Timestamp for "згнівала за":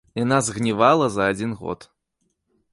0.47-1.29